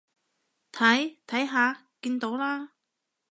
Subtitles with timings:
[0.71, 2.71] 睇，睇下，見到啦？